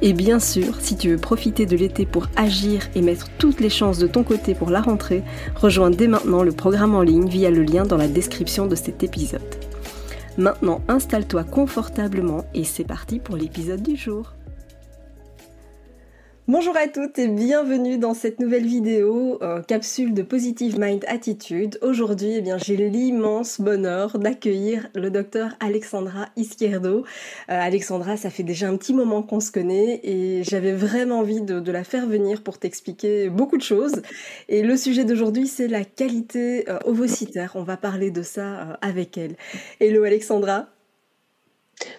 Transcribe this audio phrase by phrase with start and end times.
[0.00, 3.70] Et bien sûr, si tu veux profiter de l'été pour agir et mettre toutes les
[3.70, 5.24] chances de ton côté pour la rentrée,
[5.56, 9.02] rejoins dès maintenant le programme en ligne via le lien dans la description de cet
[9.02, 9.40] épisode.
[10.36, 14.34] Maintenant, installe-toi confortablement et c'est parti pour l'épisode du jour.
[16.48, 21.78] Bonjour à toutes et bienvenue dans cette nouvelle vidéo, euh, capsule de Positive Mind Attitude.
[21.82, 27.00] Aujourd'hui, eh bien, j'ai l'immense bonheur d'accueillir le docteur Alexandra Izquierdo.
[27.00, 27.02] Euh,
[27.48, 31.70] Alexandra, ça fait déjà un petit moment qu'on se connaît et j'avais vraiment envie de,
[31.70, 34.00] la faire venir pour t'expliquer beaucoup de choses.
[34.48, 37.52] Et le sujet d'aujourd'hui, c'est la qualité euh, ovocitaire.
[37.56, 39.36] On va parler de ça avec elle.
[39.80, 40.66] Hello Alexandra.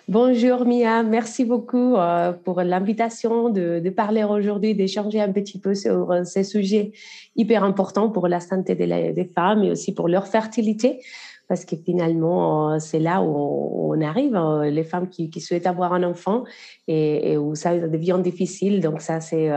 [0.08, 6.12] Bonjour Mia, merci beaucoup euh, pour l'invitation de, parler aujourd'hui, d'échanger un petit peu sur
[6.12, 6.94] euh, ces sujets
[7.36, 11.00] hyper importants pour la santé des, femmes et aussi pour leur fertilité.
[11.48, 16.04] Parce que finalement, euh, c'est là où on, arrive, les femmes qui, souhaitent avoir un
[16.04, 16.44] enfant
[16.88, 18.82] et, où ça devient difficile.
[18.82, 19.50] Donc ça, c'est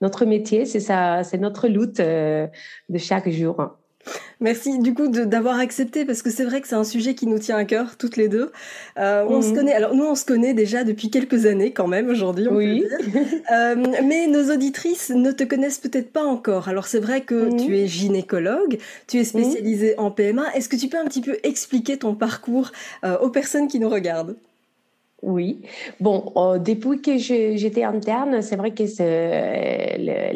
[0.00, 3.76] notre métier, c'est ça, c'est notre lutte de chaque jour.
[4.40, 7.38] Merci du coup d'avoir accepté parce que c'est vrai que c'est un sujet qui nous
[7.38, 8.52] tient à cœur toutes les deux.
[8.98, 9.54] Euh, on se mhm.
[9.54, 9.72] connaît.
[9.72, 12.48] Alors nous on se connaît déjà depuis quelques années quand même aujourd'hui.
[12.50, 12.84] Oui.
[13.52, 16.68] Euh, mais nos auditrices ne te connaissent peut-être pas encore.
[16.68, 17.56] Alors c'est vrai que mhm.
[17.56, 19.26] tu es gynécologue, tu es mhm.
[19.26, 20.54] spécialisée en PMA.
[20.54, 22.72] Est-ce que tu peux un petit peu expliquer ton parcours
[23.04, 24.36] euh, aux personnes qui nous regardent?
[25.22, 25.62] Oui.
[25.98, 28.84] Bon, euh, depuis que j'étais interne, c'est vrai que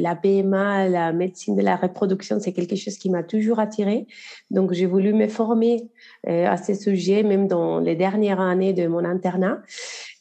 [0.00, 4.06] la PMA, la médecine de la reproduction, c'est quelque chose qui m'a toujours attirée.
[4.50, 5.90] Donc, j'ai voulu me former
[6.28, 9.58] euh, à ce sujet, même dans les dernières années de mon internat.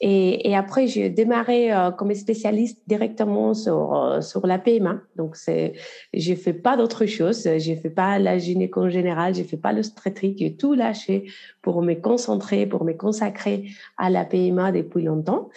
[0.02, 5.02] Et, et après, j'ai démarré euh, comme spécialiste directement sur, euh, sur la PMA.
[5.18, 5.74] Donc, c'est,
[6.14, 7.48] j'ai fait pas d'autre chose.
[7.58, 10.38] J'ai fait pas la gynéco générale, j'ai fait pas le strettric.
[10.40, 11.26] J'ai tout lâché
[11.62, 15.50] pour me concentrer, pour me consacrer à la PMA depuis longtemps.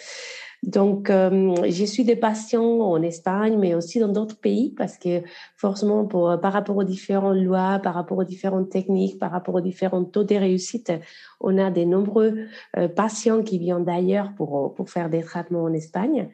[0.63, 5.21] Donc, euh, je suis des patients en Espagne, mais aussi dans d'autres pays, parce que
[5.57, 9.61] forcément, pour, par rapport aux différentes lois, par rapport aux différentes techniques, par rapport aux
[9.61, 10.93] différents taux de réussite,
[11.41, 12.47] on a de nombreux
[12.77, 16.29] euh, patients qui viennent d'ailleurs pour, pour faire des traitements en Espagne.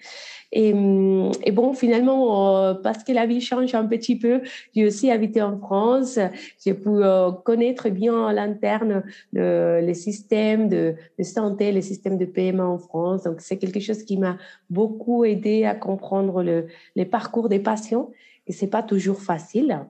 [0.52, 4.42] Et, hum, et bon, finalement, euh, parce que la vie change un petit peu,
[4.76, 6.20] j'ai aussi habité en France.
[6.64, 12.26] J'ai pu euh, connaître bien à l'interne le, les systèmes de, santé, les systèmes de
[12.26, 13.24] paiement en France.
[13.24, 14.38] Donc, c'est quelque chose qui m'a
[14.70, 18.10] beaucoup aidé à comprendre le, les parcours des patients.
[18.48, 19.86] Et c'est pas toujours facile.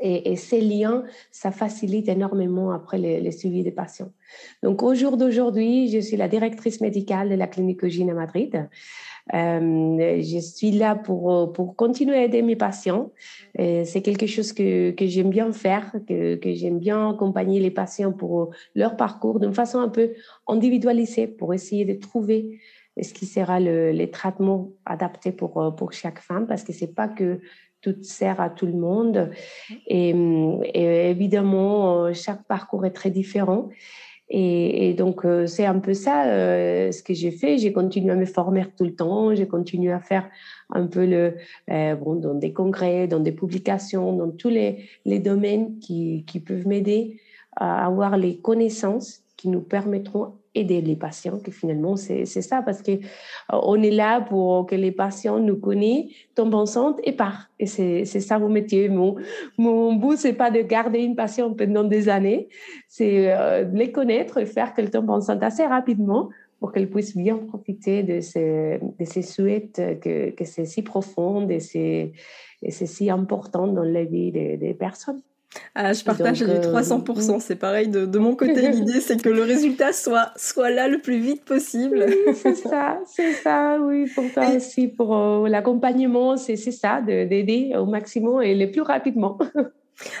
[0.00, 4.10] Et, ces liens, ça facilite énormément après les suivis des patients.
[4.62, 8.68] Donc, au jour d'aujourd'hui, je suis la directrice médicale de la clinique Eugène à Madrid.
[9.34, 13.12] Euh, je suis là pour, pour continuer à aider mes patients.
[13.56, 18.12] C'est quelque chose que, que j'aime bien faire, que, que j'aime bien accompagner les patients
[18.12, 20.12] pour leur parcours d'une façon un peu
[20.48, 22.58] individualisée pour essayer de trouver
[23.00, 27.08] ce qui sera le, les traitements adaptés pour, pour chaque femme, parce que c'est pas
[27.08, 27.40] que
[27.82, 29.30] tout sert à tout le monde.
[29.86, 30.14] Et,
[30.74, 33.68] et évidemment, chaque parcours est très différent.
[34.34, 37.58] Et, donc, euh, c'est un peu ça euh, ce que j'ai fait.
[37.58, 39.34] J'ai continué à me former tout le temps.
[39.34, 40.26] J'ai continué à faire
[40.70, 41.34] un peu le,
[41.70, 46.40] euh, bon, dans des congrès, dans des publications, dans tous les, les domaines qui, qui
[46.40, 47.20] peuvent m'aider
[47.56, 52.82] à avoir les connaissances qui nous permettront aider les patients, que finalement, c'est ça, parce
[52.82, 52.98] que euh,
[53.50, 57.50] on est là pour que les patients nous connaissent, tombent enceinte et partent.
[57.58, 58.88] Et c'est ça mon métier.
[58.88, 59.16] Mon,
[59.58, 62.48] mon but, c'est pas de garder une patiente pendant des années,
[62.88, 66.28] c'est euh, les connaître et faire qu'elle tombe enceinte assez rapidement
[66.60, 71.48] pour qu'elle puisse bien profiter de ces, de ces souhaits que, que c'est si profond
[71.48, 72.12] et c'est
[72.86, 75.22] si important dans la vie des, des personnes.
[75.74, 77.36] Ah, je partage les 300%.
[77.36, 78.68] Euh, c'est pareil de, de mon côté.
[78.70, 82.06] L'idée, c'est que le résultat soit, soit là le plus vite possible.
[82.34, 84.10] c'est ça, c'est ça, oui.
[84.14, 89.38] Pour toi aussi, pour euh, l'accompagnement, c'est ça, d'aider au maximum et le plus rapidement.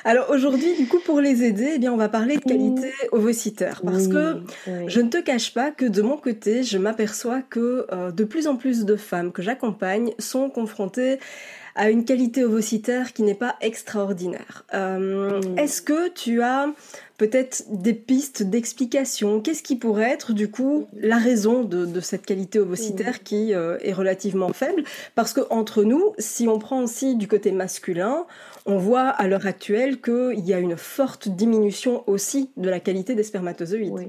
[0.04, 3.82] Alors aujourd'hui, du coup, pour les aider, eh bien, on va parler de qualité ovocitaire.
[3.84, 4.42] Parce que
[4.86, 8.46] je ne te cache pas que de mon côté, je m'aperçois que euh, de plus
[8.46, 11.18] en plus de femmes que j'accompagne sont confrontées
[11.74, 14.64] à une qualité ovocitaire qui n'est pas extraordinaire.
[14.74, 15.58] Euh, mm.
[15.58, 16.72] Est-ce que tu as
[17.18, 19.40] peut-être des pistes d'explication?
[19.40, 23.24] Qu'est-ce qui pourrait être du coup la raison de, cette qualité ovocitaire mm.
[23.24, 24.84] qui euh, est relativement faible?
[25.14, 28.26] Parce que entre nous, si on prend aussi du côté masculin,
[28.66, 33.14] on voit à l'heure actuelle qu'il y a une forte diminution aussi de la qualité
[33.14, 33.92] des spermatozoïdes.
[33.92, 34.08] Oui.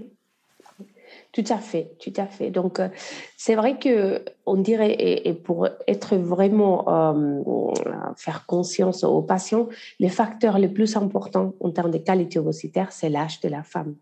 [1.33, 2.51] Tout à fait, tout à fait.
[2.51, 2.89] Donc, euh,
[3.37, 7.73] c'est vrai que on dirait, et, pour être vraiment euh,
[8.17, 9.67] faire conscience aux patients,
[9.99, 13.95] les facteurs les plus importants en termes de qualité ovocitaire, c'est l'âge de la femme.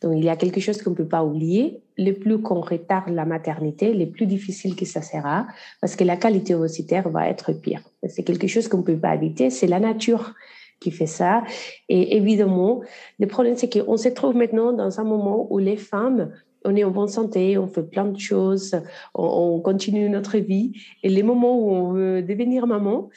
[0.00, 1.82] Donc, il y a quelque chose qu'on ne peut pas oublier.
[1.98, 5.46] Le plus qu'on retarde la maternité, le plus difficile que ça sera,
[5.82, 7.82] parce que la qualité ovocitaire va être pire.
[8.08, 10.32] C'est quelque chose qu'on ne peut pas éviter, c'est la nature
[10.80, 11.44] qui fait ça.
[11.90, 12.80] Et évidemment,
[13.18, 16.32] le problème, c'est qu'on se trouve maintenant dans un moment où les femmes
[16.64, 18.80] on est en bonne santé, on fait plein de choses,
[19.14, 20.72] on, continue notre vie.
[21.02, 23.08] Et les moments où on veut devenir maman,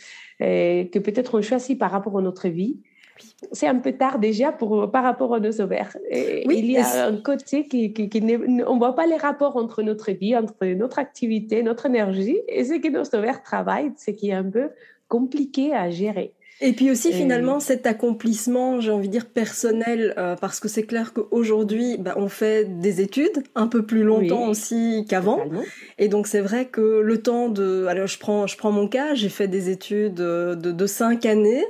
[0.41, 2.79] euh, que peut-être on choisit par rapport à notre vie,
[3.51, 5.95] c'est un peu tard déjà pour, par rapport à nos ovaires.
[6.11, 9.83] oui, il y a un côté qui, qui, on ne voit pas les rapports entre
[9.83, 14.29] notre vie, entre notre activité, notre énergie et ce que nos ovaires travaillent, ce qui
[14.29, 14.69] est un peu
[15.07, 16.33] compliqué à gérer.
[16.61, 20.83] Et puis aussi finalement cet accomplissement, j'ai envie de dire personnel, euh, parce que c'est
[20.83, 25.41] clair qu'aujourd'hui, bah, on fait des études un peu plus longtemps aussi qu'avant.
[25.97, 29.13] Et donc c'est vrai que le temps de, alors je prends, je prends mon cas,
[29.13, 31.63] j'ai fait des études de, de cinq années.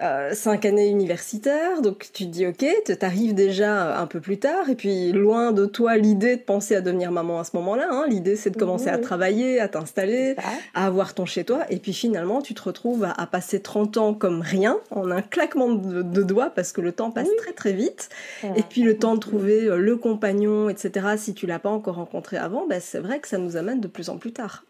[0.00, 4.38] Euh, cinq années universitaires, donc tu te dis ok, tu arrives déjà un peu plus
[4.38, 7.88] tard, et puis loin de toi l'idée de penser à devenir maman à ce moment-là,
[7.90, 8.04] hein.
[8.08, 10.36] l'idée c'est de commencer à travailler, à t'installer,
[10.72, 14.40] à avoir ton chez-toi, et puis finalement tu te retrouves à, passer 30 ans comme
[14.40, 18.08] rien, en un claquement de, doigts, parce que le temps passe très très vite,
[18.54, 21.96] et puis le temps de trouver euh, le compagnon, etc., si tu l'as pas encore
[21.96, 24.64] rencontré avant, ben, c'est vrai que ça nous amène de plus en plus tard.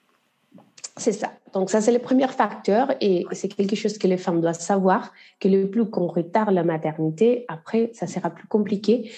[0.98, 1.32] C'est ça.
[1.54, 5.12] Donc ça, c'est le premier facteur et c'est quelque chose que les femmes doivent savoir,
[5.40, 9.10] que le plus qu'on retarde la maternité, après, ça sera plus compliqué.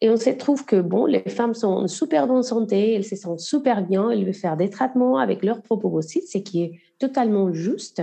[0.00, 3.16] Et on se trouve que, bon, les femmes sont en super bonne santé, elles se
[3.16, 6.80] sentent super bien, elles veulent faire des traitements avec leur propre ovocytes, ce qui est
[6.98, 8.02] totalement juste.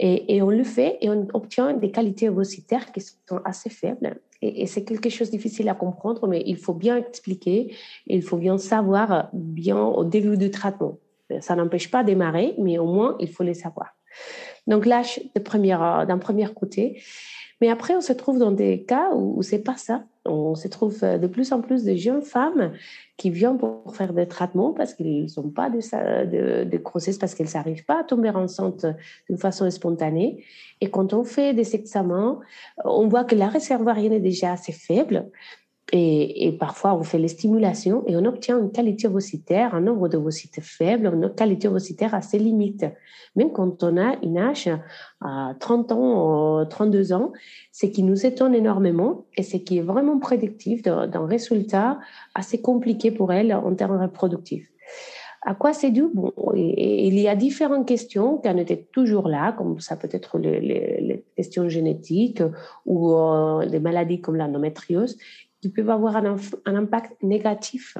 [0.00, 4.20] Et, et, on le fait et on obtient des qualités ovocytaires qui sont assez faibles.
[4.42, 7.74] Et, et c'est quelque chose de difficile à comprendre, mais il faut bien expliquer,
[8.06, 10.98] il faut bien savoir bien au début du traitement.
[11.40, 13.96] Ça n'empêche pas de démarrer, mais au moins, il faut les savoir.
[14.66, 17.00] Donc, l'âge d'un premier côté.
[17.60, 20.04] Mais après, on se trouve dans des cas où, c'est pas ça.
[20.24, 22.72] On se trouve de plus en plus de jeunes femmes
[23.16, 27.48] qui viennent pour faire des traitements parce qu'ils n'ont pas de, de, grossesse, parce qu'elles
[27.54, 28.86] n'arrivent pas à tomber enceinte
[29.28, 30.44] d'une façon spontanée.
[30.80, 32.38] Et quand on fait des examens,
[32.84, 35.28] on voit que la réservoirienne est déjà assez faible.
[35.92, 40.60] Et, parfois, on fait les stimulations et on obtient une qualité ovocitaire, un nombre d'ovocytes
[40.60, 42.84] faible, une qualité ovocitaire assez limite.
[43.36, 44.68] Même quand on a une âge
[45.22, 47.32] à 30 ans, 32 ans,
[47.72, 51.98] ce qui nous étonne énormément et ce qui est vraiment prédictif d'un résultat
[52.34, 54.68] assez compliqué pour elle en termes reproductifs.
[55.42, 56.04] À quoi c'est dû?
[56.12, 60.38] Bon, Il y a différentes questions qui en étaient toujours là, comme ça peut être
[60.38, 62.42] les, questions génétiques
[62.84, 65.16] ou euh, des maladies comme l'endométriose,
[65.60, 66.36] qui peuvent avoir un,
[66.66, 67.96] impact négatif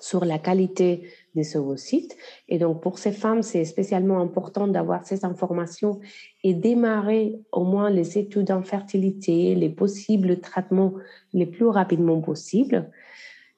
[0.00, 2.16] sur la qualité des ovocytes.
[2.48, 6.00] Et donc, pour ces femmes, c'est spécialement important d'avoir ces informations
[6.44, 10.92] et démarrer au moins les études en fertilité, les possibles traitements
[11.32, 12.90] les plus rapidement possible.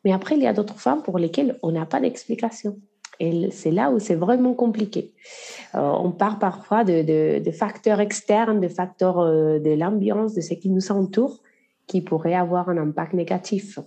[0.05, 2.79] Mais après, il y a d'autres femmes pour lesquelles on n'a pas d'explication.
[3.21, 5.13] Et c'est là où c'est vraiment compliqué.
[5.75, 10.55] Euh, on part parfois de, de, facteurs externes, de facteurs euh, de l'ambiance, de ce
[10.55, 11.43] qui nous entoure,
[11.89, 13.81] qui pourraient avoir un impact négatif.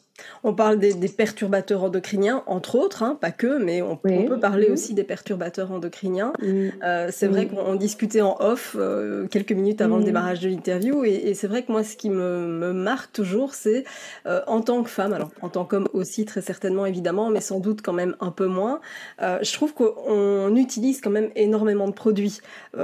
[0.43, 4.73] On parle des, perturbateurs endocriniens, entre autres, hein, pas que, mais on, peut parler mm-hmm.
[4.73, 6.33] aussi des perturbateurs endocriniens.
[6.41, 6.69] Mm.
[6.83, 10.05] Euh, c'est vrai qu'on discutait en off euh, quelques minutes avant le mm.
[10.05, 13.83] démarrage de l'interview, et, c'est vrai que moi, ce qui me, marque toujours, c'est
[14.25, 17.59] euh, en tant que femme, alors en tant qu'homme aussi très certainement évidemment, mais sans
[17.59, 18.79] doute quand même un peu moins,
[19.19, 22.39] je trouve qu'on utilise quand même énormément de produits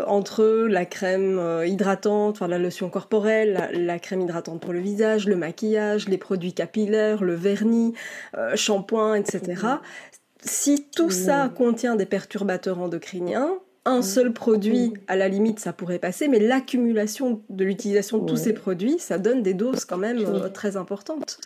[0.08, 5.36] entre la crème hydratante, enfin la lotion corporelle, la crème hydratante pour le visage, le
[5.36, 7.94] maquillage, les produits capillaires le vernis,
[8.36, 9.62] euh, shampoing, etc.
[10.42, 16.00] Si tout ça contient des perturbateurs endocriniens, un seul produit, à la limite, ça pourrait
[16.00, 20.20] passer, mais l'accumulation de l'utilisation de tous ces produits, ça donne des doses quand même
[20.20, 21.40] euh, très importantes.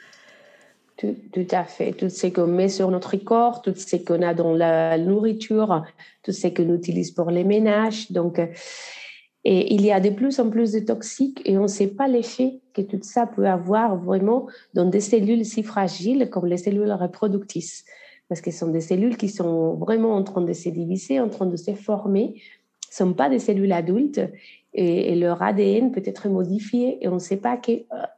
[0.98, 1.94] Tout, à fait.
[1.94, 5.84] Tout ce qu'on met sur notre corps, tout ce qu'on a dans la nourriture,
[6.24, 8.12] tout ce qu'on utilise pour les ménages.
[8.12, 8.40] Donc,
[9.44, 12.08] Et il y a de plus en plus de toxiques et on ne sait pas
[12.08, 16.92] l'effet que tout ça peut avoir vraiment dans des cellules si fragiles comme les cellules
[16.92, 17.86] reproductrices.
[18.30, 21.30] Parce que ce sont des cellules qui sont vraiment en train de se diviser, en
[21.30, 22.42] train de se former.
[22.90, 24.22] Ce ne sont pas des cellules adultes
[24.74, 27.60] et, leur ADN peut être modifié et on ne sait pas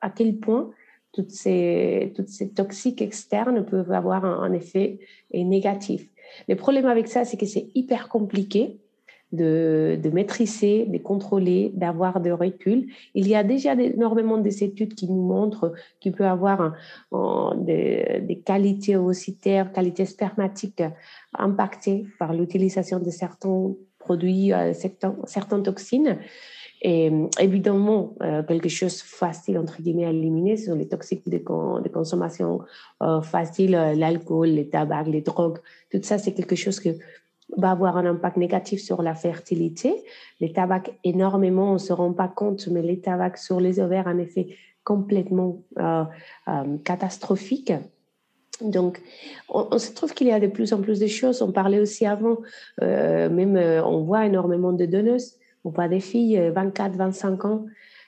[0.02, 0.70] à quel, point
[1.12, 2.14] toutes ces,
[2.56, 5.00] toxiques externes peuvent avoir un effet
[5.34, 6.08] négatif.
[6.48, 8.80] Le problème avec ça, c'est que c'est hyper compliqué
[9.34, 12.88] de, maîtriser, de contrôler, d'avoir de recul.
[13.16, 16.74] Il y a déjà énormément d'études qui nous montrent qu'il peut avoir
[17.58, 20.84] des, qualités ovocytaires, qualités spermatiques
[21.34, 24.74] impactées par l'utilisation de certains produits, euh,
[25.26, 26.20] certaines toxines.
[26.86, 27.10] Et
[27.40, 32.60] évidemment, euh, quelque chose facile, entre guillemets, à éliminer, ce sont les toxiques de, consommation
[33.02, 35.60] euh, facile, l'alcool, les tabacs, les drogues.
[35.90, 36.90] Tout ça, c'est quelque chose que
[37.58, 39.94] va avoir un impact négatif sur la fertilité.
[40.40, 44.08] Les tabacs, énormément, on ne se rend pas compte, mais les tabacs sur les ovaires,
[44.08, 46.04] un effet complètement euh,
[46.48, 47.74] euh, catastrophique.
[48.62, 49.02] Donc,
[49.50, 51.42] on, se trouve qu'il y a de plus en plus de choses.
[51.42, 52.38] On parlait aussi avant,
[52.82, 55.38] euh, même on voit énormément de donneuses.
[55.64, 57.66] On voit des filles 24, 25 ans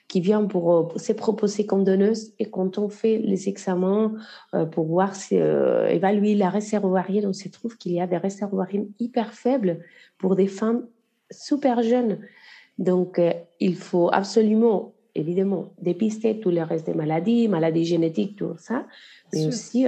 [0.08, 2.32] qui vient pour, euh, pour se proposer comme donneuse.
[2.38, 4.14] Et quand on fait les examens
[4.54, 8.06] euh, pour voir, si, euh, évaluer la réserve ovarienne, on se trouve qu'il y a
[8.06, 9.80] des réserves ovariennes hyper faibles
[10.18, 10.86] pour des femmes
[11.30, 12.18] super jeunes.
[12.78, 13.20] Donc,
[13.58, 18.86] il faut absolument, évidemment, dépister tous les restes des maladies, maladies génétiques, tout ça,
[19.32, 19.86] mais aussi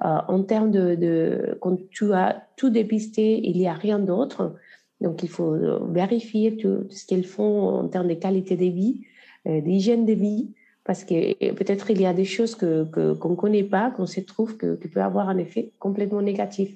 [0.00, 4.56] en termes de, de, quand tu as tout dépisté, il n'y a rien d'autre.
[5.00, 5.56] Donc, il faut
[5.88, 9.02] vérifier tout ce qu'elles font en termes de qualité de vie
[9.46, 10.48] d'hygiène de vie,
[10.84, 12.84] parce que peut-être il y a des choses que
[13.14, 16.70] qu'on ne connaît pas, qu'on se trouve que, que peut avoir un effet complètement négatif.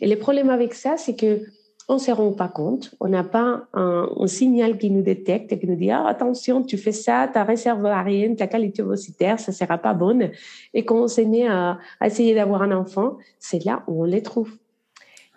[0.00, 1.40] Et le problème avec ça, c'est que
[1.88, 5.58] on ne se rend pas compte, on n'a pas un, signal qui nous détecte et
[5.58, 9.52] qui nous dit ah, attention, tu fais ça, ta réserve ovarienne, ta qualité ovocytaire, ça
[9.52, 10.30] ne sera pas bonne.
[10.72, 14.04] Et quand on s'est mis à, à essayer d'avoir un enfant, c'est là où on
[14.04, 14.56] les trouve.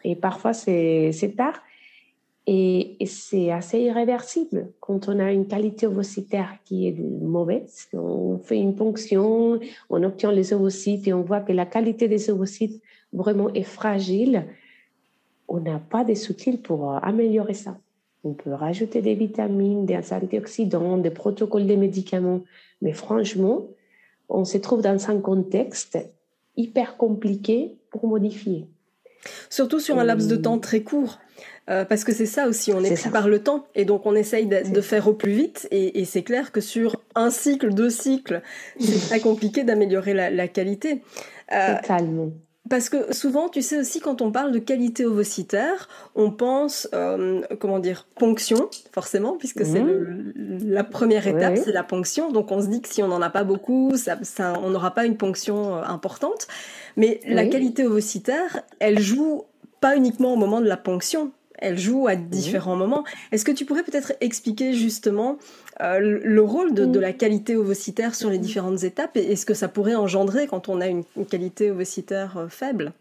[0.06, 1.62] Et parfois, c'est tard.
[2.50, 7.88] Et, c'est assez irréversible quand on a une qualité ovocytaire qui est mauvaise.
[7.94, 12.30] On fait une ponction, on obtient les ovocytes et on voit que la qualité des
[12.30, 14.46] ovocytes vraiment est fragile.
[15.50, 17.78] On n'a pas de soutien pour améliorer ça.
[18.24, 22.42] On peut rajouter des vitamines, des antioxydants, des protocoles, des médicaments.
[22.82, 23.68] Mais franchement,
[24.30, 25.98] on se trouve dans un contexte
[26.56, 28.68] hyper compliqué pour modifier.
[29.50, 31.20] Surtout sur un laps de temps très court.
[31.70, 34.16] Euh, parce que c'est ça aussi, on est, pris par le temps et donc on
[34.16, 38.42] essaye de, faire au plus vite et, c'est clair que sur un cycle, deux cycles,
[38.80, 41.02] c'est très compliqué d'améliorer la, qualité.
[41.52, 42.32] Euh, Totalement.
[42.70, 47.42] Parce que souvent, tu sais aussi, quand on parle de qualité ovocytaire, on pense, euh,
[47.60, 50.34] comment dire, ponction, forcément, puisque c'est mhm.
[50.66, 52.32] la première étape, c'est la ponction.
[52.32, 54.18] Donc on se dit que si on n'en a pas beaucoup, ça,
[54.64, 56.48] on n'aura pas une ponction importante.
[56.96, 59.44] Mais la qualité ovocytaire, elle joue
[59.80, 63.04] pas uniquement au moment de la ponction, elle joue à différents moments.
[63.32, 65.38] Est-ce que tu pourrais peut-être expliquer justement
[65.82, 69.68] euh, le rôle de, la qualité ovocytaire sur les différentes étapes et, ce que ça
[69.68, 72.94] pourrait engendrer quand on a une, qualité ovocytaire euh, faible?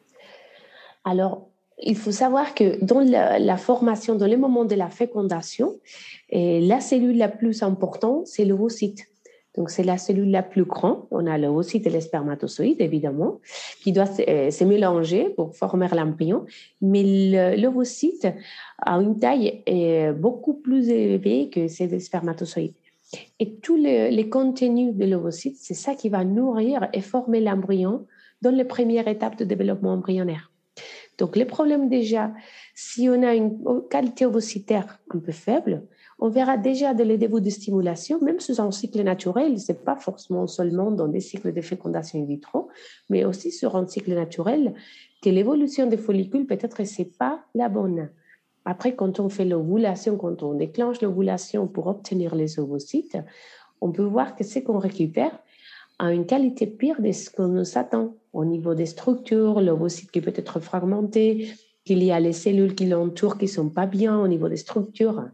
[1.05, 1.49] Alors,
[1.79, 5.77] il faut savoir que dans la, formation, dans les moments de la fécondation,
[6.33, 9.07] la cellule la plus importante, c'est l'ovocyte.
[9.57, 11.05] Donc, c'est la cellule la plus grande.
[11.11, 13.41] On a l'ovocyte et les spermatozoïdes, évidemment,
[13.83, 16.45] qui se, euh, mélanger pour former l'embryon.
[16.83, 18.29] Mais l'ovocyte
[18.79, 22.75] a une taille euh, beaucoup plus élevée que celle des spermatozoïdes.
[23.39, 28.07] Et tous les, contenus de l'ovocyte, c'est ça qui va nourrir et former l'embryon
[28.43, 30.51] dans les premières étapes de développement embryonnaire.
[31.19, 32.33] Donc, le problème déjà,
[32.75, 33.59] si on a une
[33.89, 35.83] qualité ovocytaire un peu faible,
[36.19, 39.97] on verra déjà dès le début de stimulation, même sous un cycle naturel, c'est pas
[39.97, 42.69] forcément seulement dans des cycles de fécondation in vitro,
[43.11, 44.75] mais aussi sur un cycle naturel,
[45.23, 48.11] que l'évolution des follicules, peut-être, c'est pas la bonne.
[48.65, 53.19] Après, quand on fait l'ovulation, quand on déclenche l'ovulation pour obtenir les ovocytes,
[53.81, 55.39] on peut voir que ce qu'on récupère
[55.99, 60.21] a une qualité pire de ce qu'on nous attend au niveau des structures, l'ovocyte qui
[60.21, 61.53] peut être fragmenté,
[61.85, 65.25] qu'il y a les cellules qui l'entourent qui sont pas bien au niveau des structures.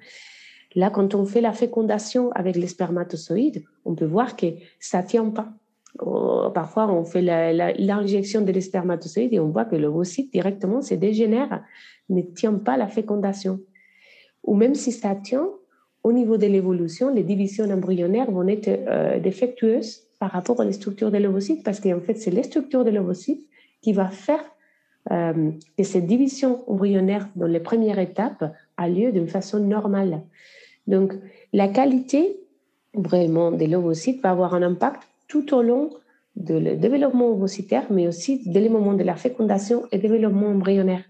[0.75, 4.47] Là, quand on fait la fécondation avec les spermatozoïdes, on peut voir que
[4.81, 5.49] ça tient pas.
[6.01, 11.63] Oh, parfois, on fait l'injection des spermatozoïdes et on voit que l'ovocyte directement se dégénère,
[12.09, 13.61] ne tient pas la fécondation.
[14.45, 15.49] Ou même si ça tient,
[16.03, 21.11] au niveau de l'évolution, les divisions embryonnaires vont être euh, défectueuses par rapport aux structures
[21.11, 23.47] de l'ovocyte, parce qu'en fait, c'est les structures de l'ovocyte
[23.83, 24.45] qui va faire
[25.11, 30.23] euh, que cette division embryonnaire dans les premières étapes a lieu d'une façon normale.
[30.87, 31.13] Donc,
[31.53, 32.39] la qualité
[32.95, 35.91] vraiment des l'ovocyte va avoir un impact tout au long
[36.37, 41.05] de le développement ovocytaire, mais aussi dès le moment de la fécondation et développement embryonnaire.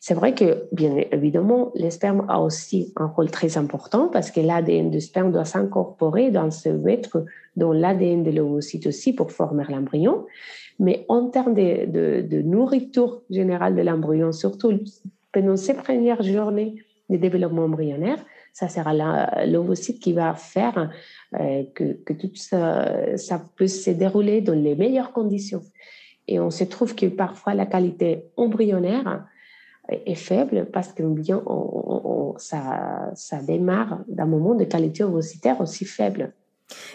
[0.00, 4.40] C'est vrai que, bien évidemment, le sperme a aussi un rôle très important parce que
[4.40, 7.24] l'ADN du sperme doit s'incorporer, dans se mettre
[7.56, 10.24] dans l'ADN de l'ovocyte aussi pour former l'embryon.
[10.78, 14.72] Mais en termes de, de, de nourriture générale de l'embryon, surtout
[15.32, 16.76] pendant ces premières journées
[17.10, 18.24] de développement embryonnaire,
[18.58, 18.92] ça sera
[19.46, 20.90] l'ovocyte qui va faire
[21.38, 25.62] euh, que, que, tout ça, ça peut se dérouler dans les meilleures conditions.
[26.26, 29.24] Et on se trouve que parfois la qualité embryonnaire
[29.88, 31.40] est faible parce que bien
[32.38, 36.32] ça, ça démarre d'un moment de qualité ovocytaire aussi faible.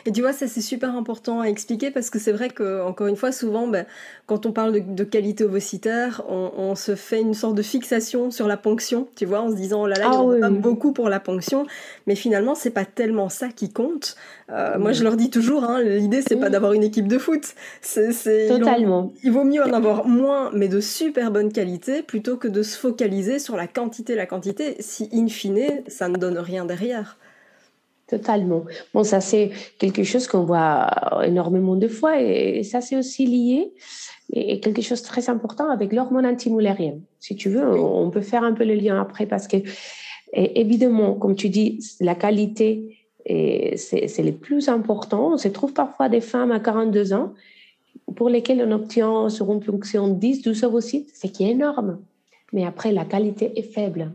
[0.06, 3.08] Et tu vois, ça c'est super important à expliquer parce que c'est vrai que, encore
[3.08, 3.86] une fois, souvent, ben,
[4.26, 8.58] quand on parle de, qualité ovocytaire, on, se fait une sorte de fixation sur la
[8.58, 11.20] ponction, tu vois, en se disant, oh là là, ah y a beaucoup pour la
[11.20, 11.66] ponction,
[12.08, 14.16] mais finalement, c'est pas tellement ça qui compte.
[14.50, 17.54] Euh, moi, je leur dis toujours, hein, l'idée, c'est pas d'avoir une équipe de foot.
[17.82, 19.14] C'est, Totalement.
[19.24, 22.78] Il, vaut mieux en avoir moins, mais de super bonne qualité, plutôt que de se
[22.78, 27.18] focaliser sur la quantité, la quantité, si in fine, ça ne donne rien derrière.
[28.18, 28.64] Totalement.
[28.94, 30.88] Bon, ça, c'est quelque chose qu'on voit
[31.26, 33.74] énormément de fois et ça, c'est aussi lié
[34.32, 37.02] et quelque chose de très important avec l'hormone antimulérienne.
[37.20, 39.58] Si tu veux, on peut faire un peu le lien après parce que,
[40.34, 45.34] évidemment, comme tu dis, la qualité, c'est le plus important.
[45.34, 47.34] On se trouve parfois des femmes à 42 ans
[48.16, 52.00] pour lesquelles on obtient sur une fonction 10, 12 ovocytes, ce qui est énorme.
[52.52, 54.12] Mais après, la qualité est faible.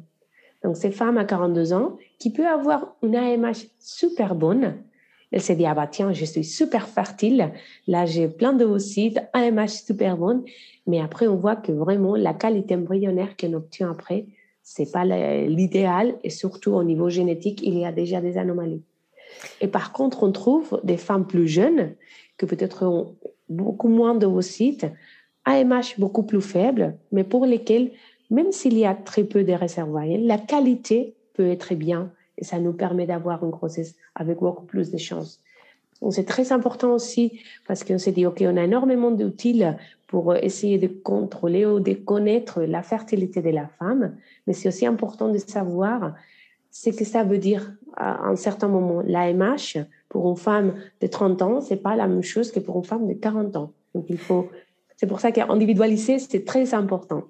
[0.64, 4.74] Donc, ces femmes à 42 ans qui peut avoir une AMH super bonne,
[5.30, 7.52] elle se dit, ah bah tiens, je suis super fertile,
[7.86, 10.42] là j'ai plein d'ovocytes, AMH super bonne,
[10.86, 14.26] mais après on voit que vraiment la qualité embryonnaire qu'on obtient après,
[14.62, 16.16] c'est pas l'idéal.
[16.24, 18.82] Et surtout au niveau génétique, il y a déjà des anomalies.
[19.60, 21.94] Et par contre, on trouve des femmes plus jeunes
[22.36, 23.16] que peut-être ont
[23.48, 24.86] beaucoup moins d'ovocytes,
[25.44, 27.92] AMH beaucoup plus faible, mais pour lesquelles
[28.30, 32.58] même s'il y a très peu de réservoirs, la qualité peut être bien et ça
[32.58, 35.40] nous permet d'avoir une grossesse avec beaucoup plus de chances.
[36.10, 39.64] C'est très important aussi parce qu'on s'est dit, OK, on a énormément d'outils
[40.06, 44.86] pour essayer de contrôler ou de connaître la fertilité de la femme, mais c'est aussi
[44.86, 46.14] important de savoir
[46.70, 49.02] ce que ça veut dire à un certain moment.
[49.04, 52.84] L'AMH, pour une femme de 30 ans, c'est pas la même chose que pour une
[52.84, 53.72] femme de 40 ans.
[53.94, 54.48] Donc, il faut,
[54.98, 57.22] c'est pour ça qu'individualiser, c'est très important.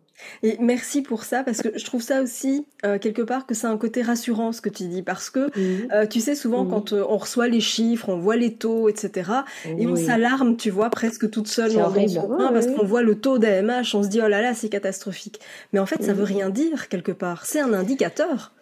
[0.42, 3.66] Et merci pour ça, parce que je trouve ça aussi, euh, quelque part, que c'est
[3.66, 5.50] un côté rassurant ce que tu dis, parce que
[5.92, 9.31] euh, tu sais, souvent quand euh, on reçoit les chiffres, on voit les taux, etc.,
[9.78, 13.20] et on s'alarme, tu vois, presque toute seule dans son coin, parce qu'on voit le
[13.20, 15.38] taux d'AMH, on se dit, oh là là, c'est catastrophique.
[15.74, 17.44] Mais en fait, ça veut rien dire, quelque part.
[17.44, 18.52] C'est un indicateur.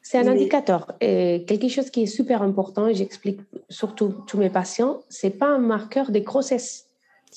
[0.00, 0.94] C'est un indicateur.
[1.02, 5.48] Et quelque chose qui est super important, et j'explique surtout tous mes patients, c'est pas
[5.48, 6.85] un marqueur des grossesses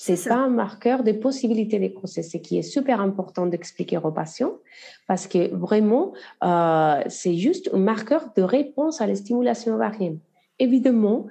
[0.02, 4.12] c'est pas un marqueur des possibilités de grossesse, ce qui est super important d'expliquer aux
[4.12, 4.54] patients
[5.10, 10.20] parce que vraiment, euh, c'est juste un marqueur de réponse à la stimulation ovarienne.
[10.58, 11.28] Évidemment,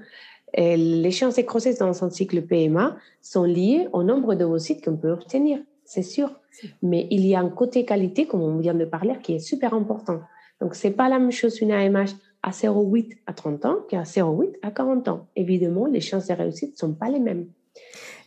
[0.59, 4.99] euh, les chances de grossesse dans son cycle PMA sont liées au nombre d'ovocytes qu'on
[4.99, 6.39] peut obtenir, c'est sûr.
[6.83, 9.73] Mais il y a un côté qualité, comme on vient de parler, qui est super
[9.73, 10.21] important.
[10.61, 12.11] Donc, c'est pas la même chose une AMH
[12.43, 15.27] à 0,8 à 30 ans qu'à 0,8 à 40 ans.
[15.37, 17.47] Évidemment, les chances de réussite ne sont pas les mêmes.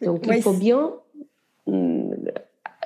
[0.05, 0.93] Donc, il faut bien
[1.67, 2.13] mm,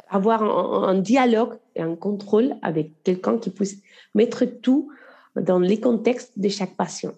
[0.09, 3.77] avoir un, dialogue et un contrôle avec quelqu'un qui puisse
[4.13, 4.91] mettre tout
[5.35, 7.11] dans les contextes de chaque patient.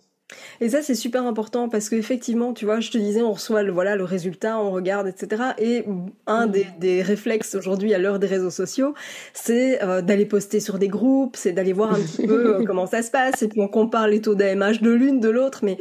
[0.59, 3.71] Et ça, c'est super important parce qu'effectivement, tu vois, je te disais, on reçoit le,
[3.71, 5.43] voilà, le résultat, on regarde, etc.
[5.57, 5.85] Et
[6.25, 8.93] un des, des réflexes aujourd'hui à l'heure des réseaux sociaux,
[9.33, 12.87] c'est euh, d'aller poster sur des groupes, c'est d'aller voir un petit peu euh, comment
[12.87, 15.77] ça se passe, et puis on compare les taux d'AMH de l'une, de l'autre, mais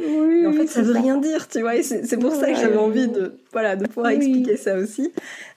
[0.47, 1.75] en fait, ça veut rien dire, tu vois.
[1.75, 5.11] Et c'est pour ça que j'avais envie de, voilà, de pouvoir expliquer ça aussi.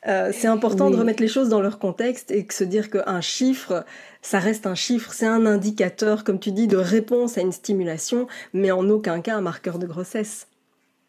[0.08, 3.20] Euh, c'est important de remettre les choses dans leur contexte et de se dire qu'un
[3.20, 3.84] chiffre,
[4.22, 8.26] ça reste un chiffre, c'est un indicateur, comme tu dis, de réponse à une stimulation,
[8.52, 10.46] mais en aucun cas un marqueur de grossesse.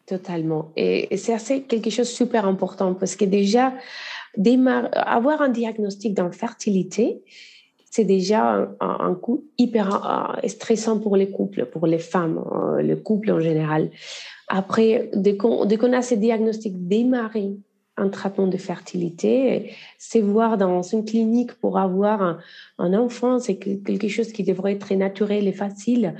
[0.06, 0.71] Totalement.
[0.76, 3.74] Et, c'est quelque chose de super important parce que déjà,
[4.93, 7.21] avoir un diagnostic d'infertilité,
[7.89, 12.95] c'est déjà un, coup hyper euh, stressant pour les couples, pour les femmes, euh, le
[12.95, 13.89] couple en général.
[14.47, 17.52] Après, dès qu'on a ces diagnostics démarrés
[18.01, 19.73] un traitement de fertilité.
[19.97, 22.39] C'est voir dans une clinique pour avoir
[22.77, 26.15] un, enfant, c'est quelque chose qui devrait être très naturel et facile.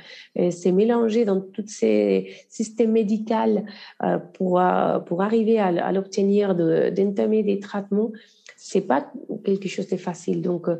[0.52, 3.22] C'est mélanger dans tous ces systèmes médicaux
[4.04, 8.12] euh, pour, euh, pour arriver à, l'obtenir, d'entamer des traitements.
[8.58, 9.12] C'est pas
[9.44, 10.42] quelque chose de facile.
[10.42, 10.78] Donc, euh,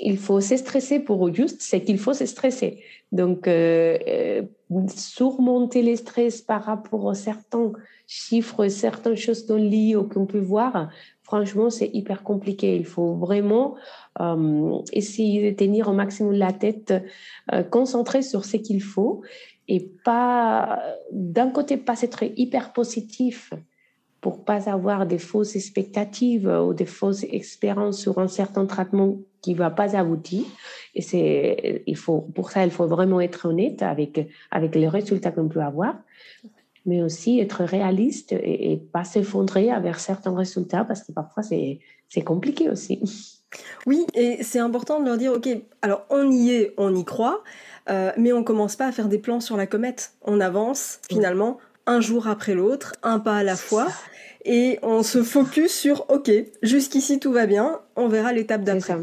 [0.00, 2.82] il faut se stresser pour juste, c'est qu'il faut se stresser.
[3.12, 3.48] Donc,
[4.88, 7.72] surmonter les stress par rapport à certains
[8.06, 10.90] chiffres, certaines choses qu'on lit ou qu'on peut voir,
[11.22, 12.76] franchement, c'est hyper compliqué.
[12.76, 13.74] Il faut vraiment
[14.20, 16.94] euh, essayer de tenir au maximum la tête,
[17.52, 19.22] euh, concentré sur ce qu'il faut
[19.68, 23.52] et pas, d'un côté, pas être hyper positif
[24.20, 29.54] pour pas avoir des fausses expectatives ou des fausses expériences sur un certain traitement qui
[29.54, 30.42] va pas aboutir.
[30.96, 35.30] Et c'est, il faut, pour ça, il faut vraiment être honnête avec, avec les résultats
[35.30, 35.94] qu'on peut avoir
[36.88, 41.80] mais aussi être réaliste et, et pas s'effondrer avec certains résultats parce que parfois c'est,
[42.08, 43.00] c'est compliqué aussi.
[43.86, 45.48] Oui, et c'est important de leur dire, ok,
[45.82, 47.42] alors on y est, on y croit,
[47.90, 50.12] euh, mais on commence pas à faire des plans sur la comète.
[50.22, 53.88] On avance finalement un jour après l'autre, un pas à la fois,
[54.44, 56.30] et on se focus sur, ok,
[56.62, 58.98] jusqu'ici tout va bien, on verra l'étape d'après.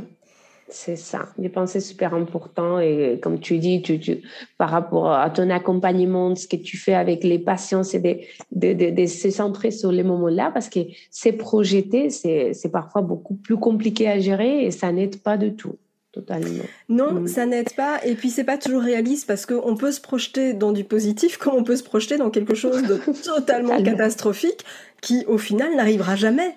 [0.74, 1.28] C'est ça.
[1.40, 2.80] Je pense c'est super important.
[2.80, 4.24] Et comme tu dis, tu, tu,
[4.58, 8.18] par rapport à ton accompagnement, ce que tu fais avec les patients, c'est de,
[8.52, 10.80] de, de, de, se centrer sur les moments-là parce que
[11.12, 15.78] c'est projeté, c'est parfois beaucoup plus compliqué à gérer et ça n'aide pas du tout.
[16.12, 16.64] Totalement.
[16.90, 17.28] Non, mm.
[17.28, 18.04] ça n'aide pas.
[18.06, 21.56] Et puis, c'est pas toujours réaliste parce qu'on peut se projeter dans du positif comme
[21.56, 24.64] on peut se projeter dans quelque chose de totalement catastrophique
[25.02, 26.56] qui, au final, n'arrivera jamais.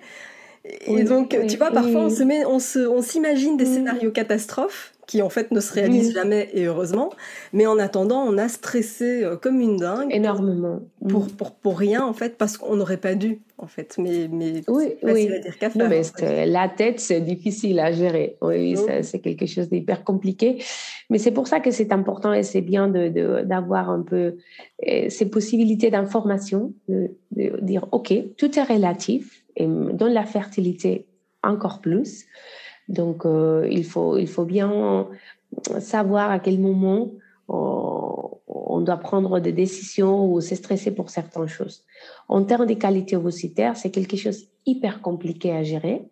[0.87, 3.73] Et donc, tu vois, parfois, on se met, on se, on s'imagine des mm.
[3.73, 7.11] scénarios catastrophes qui en fait ne se réalisent jamais et heureusement.
[7.53, 10.13] Mais en attendant, on a stressé euh, comme une dingue.
[10.13, 10.81] Énormément.
[11.07, 11.29] Pour, mm.
[11.29, 13.95] pour, pour, rien en fait, parce qu'on n'aurait pas dû en fait.
[13.97, 15.89] Mais, mais oui, facile à dire qu'à faire.
[15.89, 18.35] mais la tête, c'est difficile à gérer.
[18.41, 19.03] Oui, mm.
[19.03, 20.61] c'est quelque chose d'hyper compliqué.
[21.09, 24.35] Mais c'est pour ça que c'est important et c'est bien d'avoir de, un peu
[24.85, 31.07] euh, ces possibilités d'information, de, de dire, OK, tout est relatif et dans la fertilité
[31.43, 32.25] encore plus.
[32.87, 35.07] Donc, euh, il, faut, il faut bien
[35.79, 37.11] savoir à quel moment
[37.49, 41.83] on, doit prendre des décisions ou se stresser pour certaines choses.
[42.29, 46.03] En termes de qualité ovocytaire, c'est quelque chose hyper compliqué à gérer.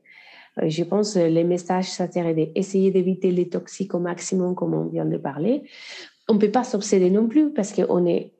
[0.61, 4.85] Euh, je pense les messages, ça serait d'essayer d'éviter les toxiques au maximum, comme on
[4.85, 5.63] vient de parler.
[6.27, 8.31] On ne peut pas s'obséder non plus parce qu'on est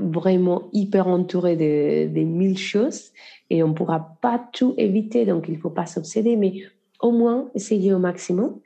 [0.00, 3.12] vraiment hyper entouré de, de, mille choses
[3.48, 6.62] et on ne pourra pas tout éviter, donc il ne faut pas s'obséder, mais
[7.00, 8.60] au moins essayer au maximum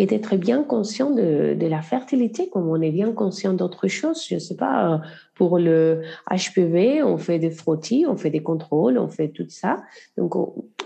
[0.00, 4.26] et d'être bien conscient de, de, la fertilité, comme on est bien conscient d'autres choses.
[4.26, 4.98] Je ne sais pas, euh,
[5.34, 6.00] pour le
[6.30, 9.82] HPV, on fait des frottis, on fait des contrôles, on fait tout ça.
[10.16, 10.36] Donc,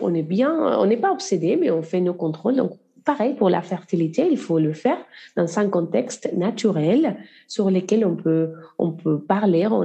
[0.01, 2.61] on, est bien, on n'est pas obsédé, mais on fait nos contrôles.
[3.05, 4.99] Pareil pour la fertilité, il faut le faire
[5.37, 9.85] dans un contexte naturel sur lequel on peut, on peut parler, on,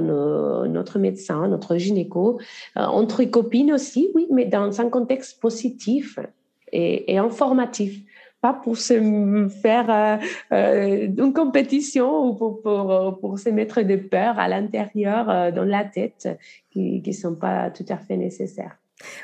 [0.68, 2.40] notre médecin, notre gynéco,
[2.76, 6.18] euh, entre copines aussi, oui, mais dans un contexte positif
[6.72, 8.02] et, et informatif
[8.40, 10.16] pas pour se faire euh,
[10.52, 15.64] euh, une compétition ou pour, pour, pour, se mettre des peurs à l'intérieur, euh, dans
[15.64, 16.28] la tête,
[16.70, 18.78] qui ne sont pas tout à fait nécessaires.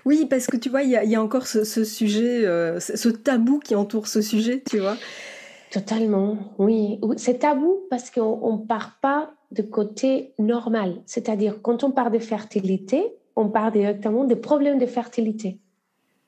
[0.04, 3.74] Oui, parce que tu vois, il y a, encore ce, sujet, euh, ce tabou qui
[3.74, 4.96] entoure ce sujet, tu vois.
[5.70, 7.00] Totalement, oui.
[7.16, 11.02] C'est tabou parce qu'on ne part pas de côté normal.
[11.06, 13.04] C'est-à-dire, quand on parle de fertilité,
[13.36, 15.58] on parle directement des problèmes de fertilité.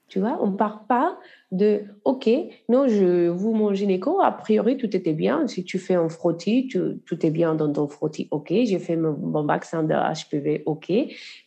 [0.08, 1.18] Tu vois, on part pas
[1.50, 2.28] de OK,
[2.68, 5.46] non, je vous mon gynéco, a priori tout était bien.
[5.46, 8.48] Si tu fais un frottis, tout est bien dans ton frottis, OK.
[8.50, 10.90] J'ai fait mon, vaccin de HPV, OK.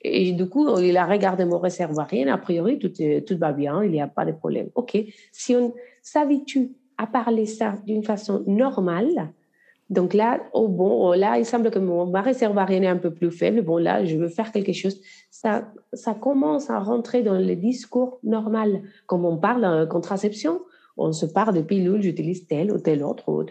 [0.01, 2.91] Et du coup, il a regardé mon réservoir, a priori tout,
[3.27, 4.69] tout va bien, il n'y a pas de problème.
[4.75, 4.97] OK.
[5.31, 9.31] Si on s'habitue à parler ça d'une façon normale,
[9.91, 13.13] donc là, oh bon, oh là, il semble que mon, ma réserve est un peu
[13.13, 13.61] plus faible.
[13.61, 15.01] Bon, là, je veux faire quelque chose.
[15.29, 18.83] Ça, ça commence à rentrer dans le discours normal.
[19.05, 20.61] Comme on parle en contraception,
[20.95, 23.45] on se parle de pilules, j'utilise telle ou telle autre.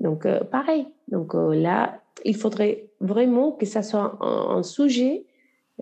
[0.00, 0.86] Donc, euh, pareil.
[1.08, 5.26] Donc euh, là, il faudrait vraiment que ça soit un, sujet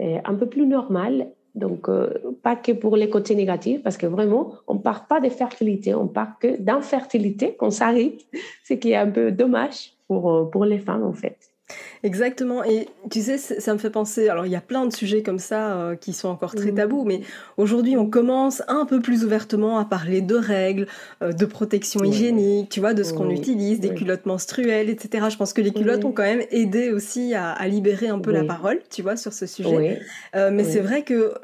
[0.01, 4.07] euh, un peu plus normal donc, euh, pas que pour les côtés négatifs, parce que
[4.07, 8.27] vraiment, on part pas de fertilité, on part que d'infertilité qu'on s'arrête,
[8.65, 11.56] ce qui est un peu dommage pour, euh, pour les femmes, en fait.
[12.03, 12.63] Exactement.
[12.65, 14.29] Et tu sais, ça me fait penser.
[14.29, 16.77] Alors, il y a plein de sujets comme ça euh, qui sont encore très mmh.
[16.77, 17.21] tabous, mais
[17.57, 20.87] aujourd'hui, on commence un peu plus ouvertement à parler de règles,
[21.23, 25.27] euh, de protection hygiénique, tu vois, de ce qu'on utilise, des culottes menstruelles, etc.
[25.31, 28.45] Je pense que les culottes ont quand même aidé aussi à, libérer un peu la
[28.45, 30.01] parole, tu vois, sur ce sujet.
[30.35, 31.35] Euh, mais c'est vrai que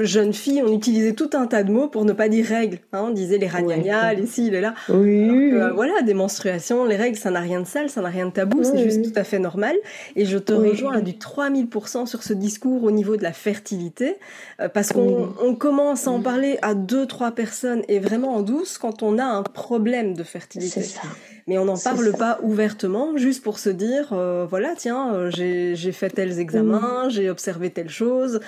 [0.00, 2.78] jeune fille, on utilisait tout un tas de mots pour ne pas dire règles.
[2.92, 3.04] Hein.
[3.08, 4.74] on disait les ragnagnas, les ci, les là.
[4.88, 5.52] Oui.
[5.74, 8.62] voilà, des menstruations, les règles, ça n'a rien de sale, ça n'a rien de tabou,
[8.64, 9.76] c'est juste tout à fait normal.
[10.16, 14.16] Et je te rejoins à du 3000% sur ce discours au niveau de la fertilité,
[14.60, 18.78] euh, parce qu'on commence à en parler à deux, trois personnes et vraiment en douce
[18.78, 20.82] quand on a un problème de fertilité.
[20.82, 21.02] C'est ça
[21.46, 25.92] mais on n'en parle pas ouvertement, juste pour se dire, euh, voilà, tiens, euh, j'ai
[25.92, 28.40] fait tels examens, j'ai observé telle chose.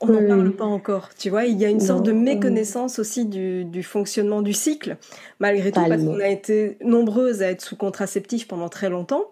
[0.00, 1.44] On n'en parle pas encore, tu vois.
[1.44, 4.96] Il y a une sorte de méconnaissance aussi du, du, fonctionnement du cycle,
[5.38, 9.24] malgré tout, parce qu'on a été nombreuses à être sous contraceptif pendant très longtemps.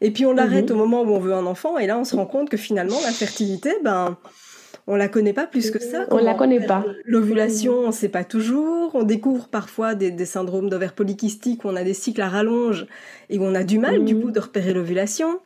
[0.00, 0.74] Et puis on l'arrête mm-hmm.
[0.74, 2.96] au moment où on veut un enfant, et là on se rend compte que finalement
[3.04, 4.16] la fertilité, ben
[4.86, 6.06] on la connaît pas plus que ça.
[6.10, 6.84] On la connaît pas.
[7.04, 8.90] L'ovulation, on sait pas toujours.
[8.94, 12.86] On découvre parfois des, syndromes d'ovaires polykystiques où on a des cycles à rallonge
[13.28, 14.22] et où on a du mal, du mhm.
[14.22, 15.38] coup, de repérer l'ovulation.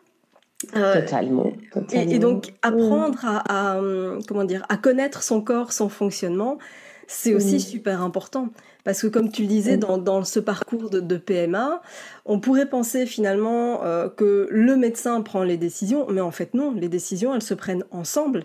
[0.76, 1.52] Euh, totalement,
[1.92, 3.80] Et, donc, apprendre à,
[4.26, 6.58] comment dire, à connaître son corps, son fonctionnement,
[7.06, 8.48] c'est aussi super important.
[8.84, 11.80] Parce que comme tu le disais, dans, ce parcours de, PMA,
[12.26, 16.72] on pourrait penser finalement euh, que le médecin prend les décisions, mais en fait non,
[16.72, 18.42] les décisions, elles se prennent ensemble.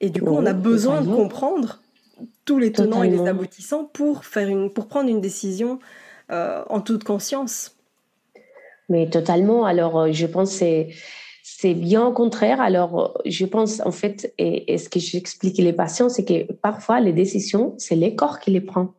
[0.00, 1.80] Et du coup, on a besoin de comprendre
[2.44, 5.78] tous les tenants et les aboutissants pour, faire une, pour prendre une décision
[6.30, 7.76] euh, en toute conscience.
[8.88, 9.64] Mais totalement.
[9.64, 10.86] Alors, je pense que
[11.42, 12.60] c'est bien au contraire.
[12.60, 17.12] Alors, je pense, en fait, et, ce que j'explique les patients, c'est que parfois, les
[17.12, 18.94] décisions, c'est les corps qui les prend.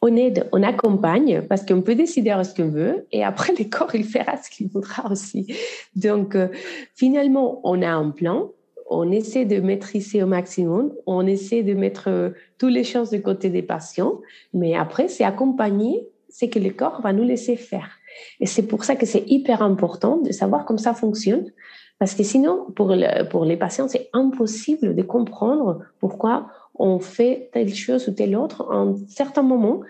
[0.00, 3.94] On aide, on accompagne, parce qu'on peut décider ce qu'on veut, et après, le corps,
[3.94, 5.54] il fera ce qu'il voudra aussi.
[5.94, 6.48] Donc, euh,
[6.94, 8.52] finalement, on a un plan,
[8.88, 13.18] on essaie de maîtriser au maximum, on essaie de mettre euh, toutes les chances de
[13.18, 14.20] côté des patients,
[14.54, 17.95] mais après, c'est accompagner ce que le corps va nous laisser faire.
[18.40, 21.52] Et c'est pour ça que c'est hyper important de savoir comment ça fonctionne,
[21.98, 22.94] parce que sinon, pour,
[23.30, 28.66] pour les patients, c'est impossible de comprendre pourquoi on fait telle chose ou telle autre
[28.70, 29.80] en certains moments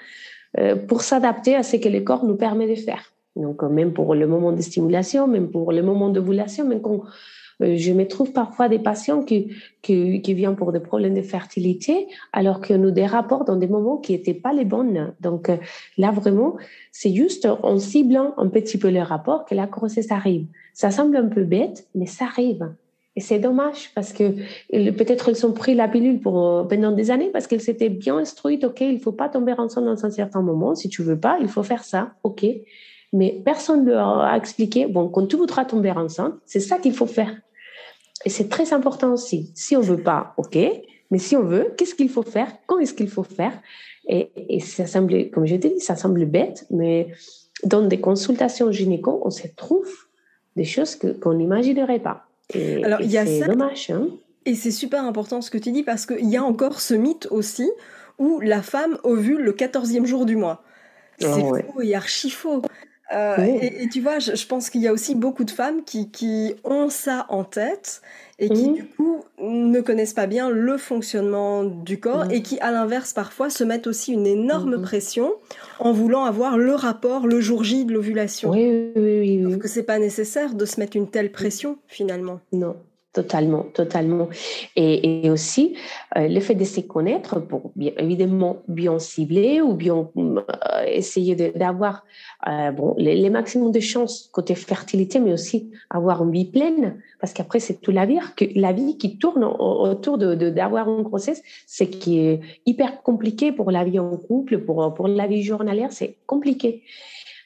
[0.59, 3.12] euh, pour s'adapter à ce que le corps nous permet de faire.
[3.35, 7.03] Donc, même pour le moment de stimulation, même pour le moment d'ovulation, même quand
[7.61, 12.61] je me trouve parfois des patients qui, qui, viennent pour des problèmes de fertilité, alors
[12.61, 15.14] que nous des rapports dans des moments qui n'étaient pas les bons.
[15.21, 15.57] Donc euh,
[15.97, 16.57] là, vraiment,
[16.92, 20.47] c'est juste en ciblant un petit peu les rapports que la grossesse arrive.
[20.75, 22.69] Ça semble un peu bête, mais ça arrive.
[23.16, 24.35] Et c'est dommage parce que
[24.71, 28.62] peut-être elles ont pris la pilule euh, pendant des années parce qu'elles s'étaient bien instruites.
[28.64, 30.75] OK, il faut pas tomber enceinte dans un certain moment.
[30.75, 32.12] Si tu veux pas, il faut faire ça.
[32.25, 32.45] OK.
[33.14, 36.92] Mais personne ne leur a expliqué, bon, quand tu voudras tomber enceinte, c'est ça qu'il
[36.92, 37.35] faut faire.
[38.27, 39.53] Et c'est très important aussi.
[39.55, 40.59] Si on veut pas, ok.
[41.12, 42.49] Mais si on veut, qu'est-ce qu'il faut faire?
[42.67, 43.53] Quand est-ce qu'il faut faire?
[44.09, 47.07] Et, ça semble, comme je t'ai dit, ça semble bête, mais
[47.62, 49.89] dans des consultations gynéco, on se trouve
[50.57, 52.27] des choses qu'on n'imaginerait pas.
[52.53, 53.47] Et, Alors, il y a ça.
[53.47, 53.91] dommage.
[53.91, 54.09] Hein.
[54.45, 57.29] et c'est super important ce que tu dis parce qu'il y a encore ce mythe
[57.31, 57.71] aussi
[58.19, 60.65] où la femme ovule le 14e jour du mois.
[61.21, 62.62] C'est ah faux et archi faux.
[63.14, 66.55] Euh, et, tu vois, je, pense qu'il y a aussi beaucoup de femmes qui, qui
[66.64, 68.03] ont ça en tête
[68.38, 72.71] et qui, du coup, ne connaissent pas bien le fonctionnement du corps et qui, à
[72.71, 75.33] l'inverse, parfois, se mettent aussi une énorme pression
[75.79, 78.51] en voulant avoir le rapport le jour J de l'ovulation.
[78.51, 79.47] Oui, oui, oui.
[79.47, 79.59] oui.
[79.59, 82.40] que c'est pas nécessaire de se mettre une telle pression, finalement.
[82.53, 82.77] Non.
[83.17, 84.29] Totalement, totalement.
[84.77, 85.75] Et, aussi,
[86.19, 91.35] euh, le fait de se connaître pour bien, évidemment bien cibler ou bien euh, essayer
[91.35, 92.05] d'avoir
[92.47, 97.33] euh, bon, les, maximums de chances côté fertilité, mais aussi avoir une vie pleine, parce
[97.33, 98.19] qu'après, c'est tout la vie,
[98.55, 103.51] la vie qui tourne autour d'avoir de, d'avoir une grossesse, c'est qui est hyper compliqué
[103.51, 106.83] pour la vie en couple, pour, pour la vie journalière, c'est compliqué.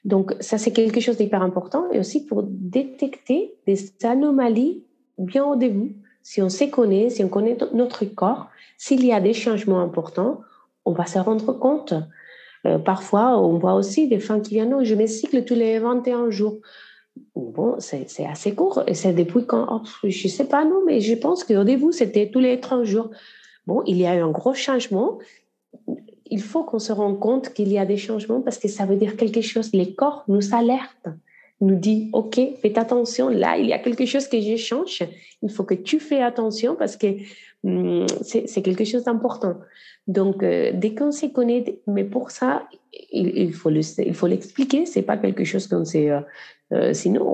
[0.05, 4.83] Donc, ça, c'est quelque chose d'hyper important et aussi pour détecter des anomalies
[5.21, 9.21] bien au début, si on se connaît, si on connaît notre corps, s'il y a
[9.21, 10.41] des changements importants,
[10.85, 11.95] on va se rendre compte.
[12.67, 15.79] Euh, parfois, on voit aussi des femmes qui viennent, non, je me cycle tous les
[15.79, 16.59] 21 jours.
[17.35, 18.83] Bon, c'est assez court.
[18.87, 22.31] Et c'est depuis quand, oh, je sais pas, non, mais je pense qu'au début, c'était
[22.31, 23.11] tous les 30 jours.
[23.67, 25.19] Bon, il y a eu un gros changement.
[26.27, 28.97] Il faut qu'on se rende compte qu'il y a des changements parce que ça veut
[28.97, 29.71] dire quelque chose.
[29.73, 31.09] Les corps nous alertent
[31.61, 35.03] nous dit, OK, fais attention, là, il y a quelque chose que j'échange,
[35.43, 37.09] il faut que tu fais attention parce que
[37.65, 39.57] hum, c'est quelque chose d'important.
[40.07, 42.67] Donc, euh, dès qu'on s'y connaît, mais pour ça,
[43.13, 46.21] il, il faut l'expliquer, c'est pas quelque chose qu'on sait, euh,
[46.73, 47.25] euh, sinon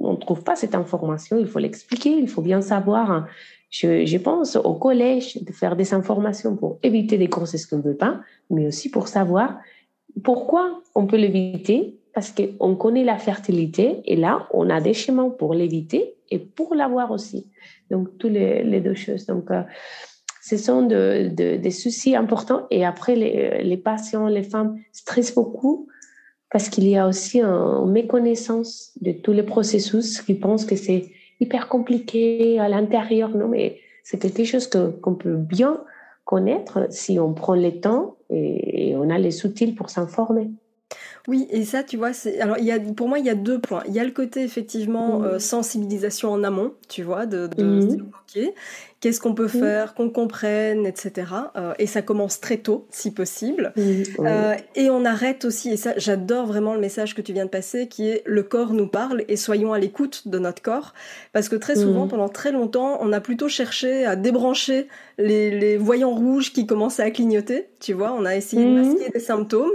[0.00, 3.26] on ne trouve pas cette information, il faut l'expliquer, il faut bien savoir.
[3.70, 7.82] Je, je, pense au collège de faire des informations pour éviter des grossesses qu'on ne
[7.82, 9.58] veut pas, mais aussi pour savoir
[10.22, 15.30] pourquoi on peut l'éviter parce qu'on connaît la fertilité et là, on a des chemins
[15.30, 17.50] pour l'éviter et pour l'avoir aussi.
[17.90, 19.26] Donc, tous les, deux choses.
[19.26, 19.62] Donc, euh,
[20.42, 22.66] ce sont de, des soucis importants.
[22.70, 25.88] Et après, les, les patients, les femmes stressent beaucoup
[26.50, 31.10] parce qu'il y a aussi une méconnaissance de tous les processus qui pensent que c'est
[31.40, 33.30] hyper compliqué à l'intérieur.
[33.30, 35.82] Non, mais c'est quelque chose que, qu'on peut bien
[36.24, 40.50] connaître si on prend le temps et, et on a les outils pour s'informer.
[41.26, 43.34] Oui, et ça, tu vois, c'est alors il y a pour moi il y a
[43.34, 43.82] deux points.
[43.88, 45.24] Il y a le côté effectivement mmh.
[45.24, 48.10] euh, sensibilisation en amont, tu vois, de, de mmh.
[48.12, 48.52] ok,
[49.00, 49.60] qu'est-ce qu'on peut mmh.
[49.60, 51.26] faire, qu'on comprenne, etc.
[51.56, 53.72] Euh, et ça commence très tôt, si possible.
[54.18, 57.50] Euh, et on arrête aussi, et ça, j'adore vraiment le message que tu viens de
[57.50, 60.92] passer, qui est le corps nous parle et soyons à l'écoute de notre corps,
[61.32, 65.76] parce que très souvent, pendant très longtemps, on a plutôt cherché à débrancher les, les
[65.78, 69.72] voyants rouges qui commençaient à clignoter, tu vois, on a essayé de masquer des symptômes.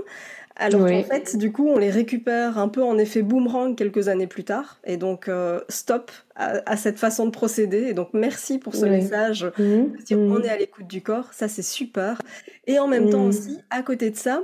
[0.60, 4.28] Alors en fait, du coup, on les récupère un peu en effet boomerang quelques années
[4.28, 4.78] plus tard.
[4.86, 7.88] Et donc, euh, stop à, cette façon de procéder.
[7.88, 9.50] Et donc, merci pour ce message.
[9.58, 9.84] Mmh.
[10.06, 10.44] Si on mmh.
[10.44, 12.22] est à l'écoute du corps, ça c'est super.
[12.68, 13.30] Et en même temps mmh.
[13.30, 14.44] aussi, à côté de ça,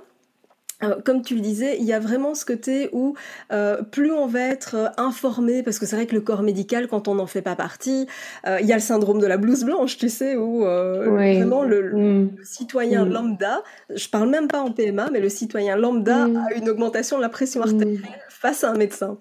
[1.06, 3.16] comme tu le disais, il y a vraiment ce côté où
[3.52, 6.88] euh, plus on va être euh, informé, parce que c'est vrai que le corps médical,
[6.88, 8.08] quand on n'en fait pas partie,
[8.46, 12.38] il y a le syndrome de la blouse blanche, tu sais, où vraiment le, mm.
[12.44, 13.10] citoyen mm.
[13.10, 16.38] lambda, je parle même pas en PMA, mais le citoyen lambda mm.
[16.38, 19.18] a une augmentation de la pression artérielle face à un médecin.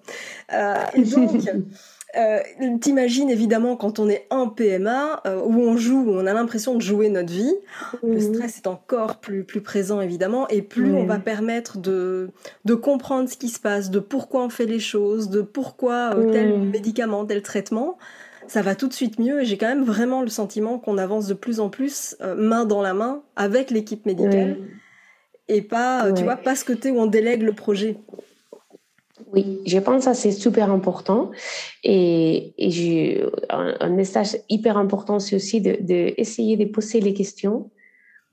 [0.93, 1.31] et donc,
[2.17, 2.39] Euh,
[2.79, 6.75] T'imagines évidemment quand on est en PMA, euh, où on joue, où on a l'impression
[6.75, 7.53] de jouer notre vie,
[8.03, 8.33] le mhm.
[8.33, 12.29] stress est encore plus, plus présent évidemment, et plus on va permettre de,
[12.63, 16.31] de comprendre ce qui se passe, de pourquoi on fait les choses, de pourquoi euh,
[16.31, 17.97] tel médicament, tel traitement,
[18.47, 19.41] ça va tout de suite mieux.
[19.41, 22.81] Et j'ai quand même vraiment le sentiment qu'on avance de plus en plus main dans
[22.81, 24.57] la main avec l'équipe médicale.
[25.47, 27.97] Et pas, tu vois, pas ce côté où on délègue le projet.
[29.31, 31.31] Oui, je pense que c'est super important.
[31.83, 37.71] Et, et un, message hyper important, c'est aussi d'essayer de, de, poser les questions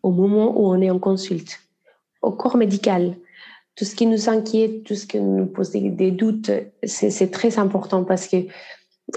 [0.02, 1.60] au moment où on est en consulte,
[2.20, 3.14] au corps médical.
[3.76, 6.50] Tout ce qui nous inquiète, tout ce qui nous pose des, doutes,
[6.82, 8.36] c'est très important parce que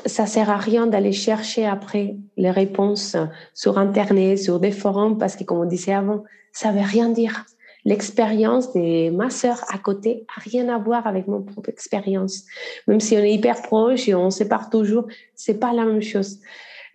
[0.06, 3.18] ça sert à rien d'aller chercher après les réponses
[3.54, 6.24] sur Internet, sur des forums, parce que comme on disait avant,
[6.54, 7.46] ça veut rien dire
[7.86, 12.44] l'expérience de ma sœur à côté a rien à voir avec mon propre expérience.
[12.88, 16.40] Même si on est hyper proche et on sépare toujours, c'est pas la même chose.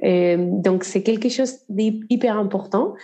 [0.03, 2.95] Et donc c'est quelque chose d'hyper important.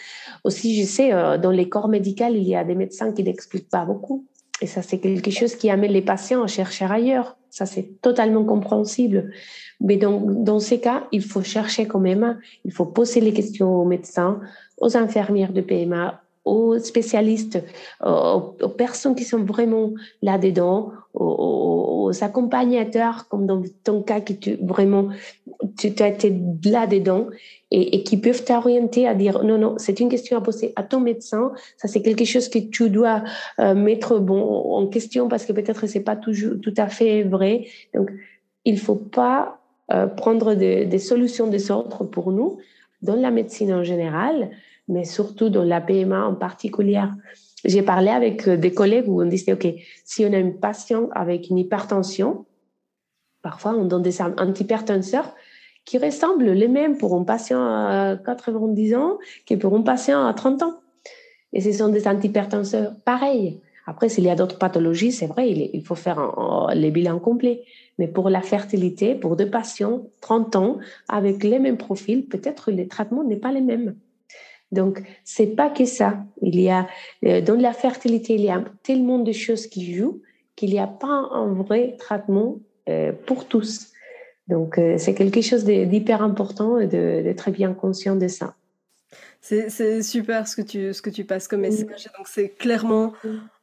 [0.45, 3.71] Aussi, je sais, euh, dans les corps médicaux, il y a des médecins qui n'expliquent
[3.71, 4.27] pas beaucoup.
[4.63, 7.37] Et ça, c'est quelque chose qui amène les patients à chercher ailleurs.
[7.51, 9.31] Ça, c'est totalement compréhensible.
[9.81, 12.39] Mais donc, dans ces cas, il faut chercher quand même.
[12.65, 14.41] Il faut poser les questions aux médecins,
[14.79, 17.63] aux infirmières de PMA, aux spécialistes,
[18.01, 19.91] aux, personnes qui sont vraiment
[20.23, 25.09] là-dedans, aux, accompagnateurs, comme dans ton cas, qui tu, vraiment,
[25.77, 26.33] tu as été
[26.65, 27.27] là-dedans
[27.73, 31.01] et, qui peuvent t'orienter à dire non, non, c'est une question à poser à ton
[31.01, 31.53] médecin.
[31.77, 33.25] Ça, c'est quelque chose que tu dois
[33.59, 37.67] euh, mettre bon, en question parce que peut-être c'est pas toujours tout à fait vrai.
[37.93, 38.09] Donc,
[38.65, 39.59] il faut pas
[39.93, 42.59] euh, prendre des solutions de sorte pour nous
[43.03, 44.51] dans la médecine en général
[44.89, 47.03] mais surtout dans la PMA en particulier.
[47.65, 49.67] J'ai parlé avec euh, des collègues où on disait, OK,
[50.05, 52.47] si on a une patient avec une hypertension,
[53.43, 55.35] parfois on donne des antihypertenseurs
[55.85, 60.35] qui ressemblent les mêmes pour un patient à 90 ans que pour un patient à
[60.35, 60.81] 30 ans.
[61.53, 63.61] Et ce sont des antihypertenseurs pareils.
[63.87, 66.35] Après, s'il y a d'autres pathologies, c'est vrai, il faut faire
[66.75, 67.63] les bilans complets.
[67.99, 72.89] Mais pour la fertilité, pour deux patients, 30 ans, avec les mêmes profils, peut-être les
[72.89, 73.95] traitements n'est pas les mêmes.
[74.73, 76.25] Donc, c'est pas que ça.
[76.43, 76.87] Il y a,
[77.25, 80.21] euh, dans la fertilité, il y a tellement de choses qui jouent
[80.57, 83.93] qu'il n'y a pas un vrai traitement euh, pour tous.
[84.49, 88.55] Donc, euh, c'est quelque chose d'hyper important et de, très bien conscient de ça.
[89.41, 92.09] C'est super ce que tu, ce que tu passes comme message.
[92.17, 93.13] Donc, c'est clairement,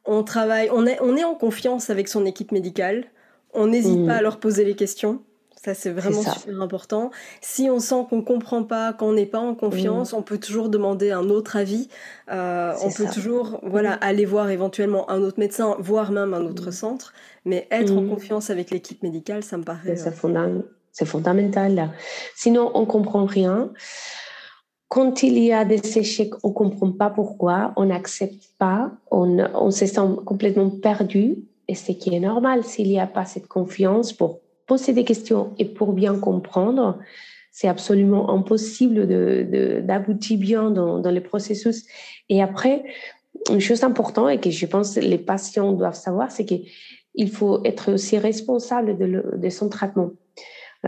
[0.06, 3.04] on travaille, on est, on est en confiance avec son équipe médicale.
[3.52, 4.06] On n'hésite mm.
[4.06, 5.20] pas à leur poser les questions.
[5.64, 7.10] Ça, c'est vraiment super important.
[7.40, 11.10] Si on sent qu'on comprend pas, qu'on n'est pas en confiance, on peut toujours demander
[11.10, 11.88] un autre avis.
[12.30, 16.70] Euh, on peut toujours, voilà, aller voir éventuellement un autre médecin, voire même un autre
[16.70, 17.14] centre.
[17.46, 19.92] Mais être en confiance avec l'équipe médicale, ça me paraît.
[20.06, 20.60] Euh,
[20.92, 21.90] c'est fondamental.
[22.36, 23.72] Sinon, on comprend rien.
[24.88, 29.70] Quand il y a des échecs, on comprend pas pourquoi, on n'accepte pas, on, on
[29.70, 31.36] se sent complètement perdu.
[31.68, 35.54] Et ce qui est normal s'il n'y a pas cette confiance pour poser des questions
[35.58, 36.98] et pour bien comprendre,
[37.50, 39.06] c'est absolument impossible
[39.86, 41.84] d'aboutir bien dans, dans le processus.
[42.28, 42.84] Et après,
[43.50, 47.92] une chose importante et que je pense les patients doivent savoir, c'est qu'il faut être
[47.92, 50.10] aussi responsable de son traitement.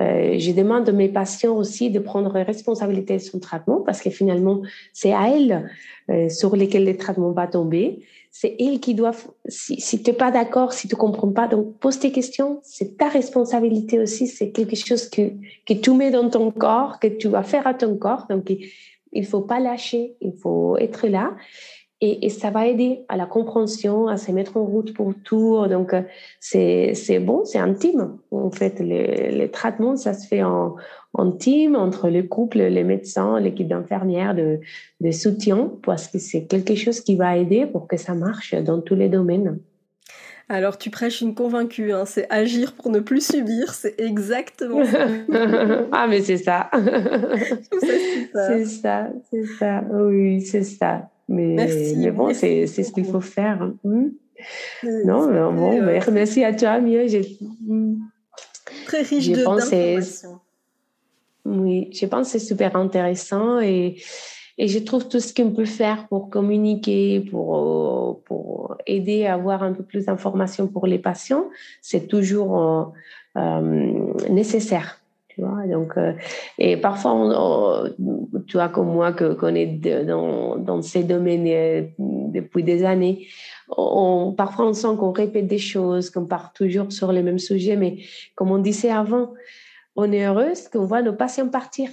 [0.00, 4.10] Euh, je demande à mes patients aussi de prendre responsabilité de son traitement parce que
[4.10, 5.70] finalement, c'est à elle
[6.10, 8.00] euh, sur lesquels le traitement va tomber.
[8.30, 9.12] C'est elle qui doit,
[9.48, 12.60] si, si tu n'es pas d'accord, si tu ne comprends pas, donc pose tes questions.
[12.62, 14.26] C'est ta responsabilité aussi.
[14.26, 15.32] C'est quelque chose que,
[15.64, 18.26] que tu mets dans ton corps, que tu vas faire à ton corps.
[18.28, 18.50] Donc,
[19.16, 21.34] il ne faut pas lâcher, il faut être là.
[22.02, 25.66] Et, et, ça va aider à la compréhension, à se mettre en route pour tout.
[25.66, 26.02] Donc, euh,
[26.40, 28.18] c'est, c'est bon, c'est intime.
[28.30, 30.76] En fait, les, les, traitements, ça se fait en,
[31.14, 34.60] en team entre le couple, les médecins, l'équipe d'infirmières, de,
[35.00, 38.82] de soutien, parce que c'est quelque chose qui va aider pour que ça marche dans
[38.82, 39.58] tous les domaines.
[40.48, 45.08] Alors tu prêches une convaincue, hein, c'est agir pour ne plus subir, c'est exactement ça.
[45.92, 46.70] ah mais c'est ça.
[48.30, 51.10] c'est ça, c'est ça, oui, c'est ça.
[51.28, 53.70] Mais, mais bon, c'est ce qu'il faut faire.
[53.82, 54.08] Hmm?
[55.04, 57.02] Non, mais bon, euh, merci à toi, Mia.
[57.66, 57.96] Hmm.
[58.86, 60.40] Très riche d'informations.
[61.44, 63.96] Oui, je pense que c'est super intéressant et,
[64.58, 69.62] et je trouve tout ce qu'on peut faire pour communiquer, pour, pour aider à avoir
[69.62, 71.48] un peu plus d'informations pour les patients,
[71.82, 72.84] c'est toujours euh,
[73.36, 75.00] euh nécessaire.
[75.38, 76.12] Donc, euh,
[76.58, 77.94] et parfois, on,
[78.46, 79.66] tu vois, comme moi, qu'on est
[80.04, 83.28] dans, dans ces domaines euh, depuis des années,
[84.36, 87.98] parfois on sent qu'on répète des choses, qu'on part toujours sur les mêmes sujets, mais
[88.34, 89.34] comme on disait avant,
[89.94, 91.90] on est heureuse qu'on voit nos patients partir.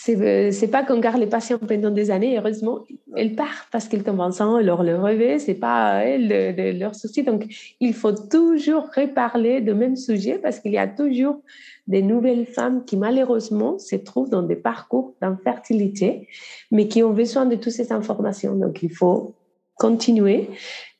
[0.00, 2.84] C'est, c'est pas qu'on garde les patients pendant des années, heureusement,
[3.16, 7.24] elles partent parce qu'ils tombent ensemble, leur le revêt, c'est pas leur souci.
[7.24, 7.46] Donc,
[7.80, 11.42] il faut toujours reparler de même sujet parce qu'il y a toujours
[11.88, 16.28] des nouvelles femmes qui malheureusement se trouvent dans des parcours d'infertilité,
[16.70, 18.54] mais qui ont besoin de toutes ces informations.
[18.54, 19.34] Donc, il faut
[19.74, 20.50] continuer.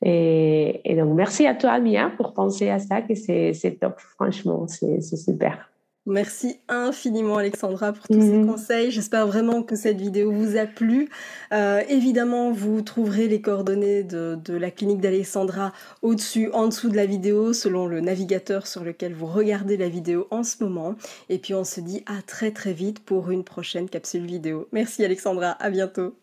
[0.03, 4.01] Et, donc, merci à toi, Mia, pour penser à ça, que c'est, top.
[4.17, 5.71] Franchement, c'est super.
[6.09, 8.47] Merci infiniment Alexandra pour tous ces mhm.
[8.47, 8.91] conseils.
[8.91, 11.11] J'espère vraiment que cette vidéo vous a plu.
[11.53, 16.97] Euh, évidemment, vous trouverez les coordonnées de, de la clinique d'Alexandra au-dessus, en dessous de
[16.97, 20.95] la vidéo, selon le navigateur sur lequel vous regardez la vidéo en ce moment.
[21.29, 24.67] Et puis on se dit à très très vite pour une prochaine capsule vidéo.
[24.73, 26.15] Merci Alexandra, à bientôt.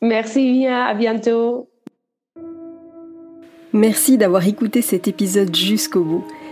[0.00, 1.68] Merci Via, à bientôt.
[3.74, 6.24] Merci d'avoir écouté cet épisode jusqu'au bout.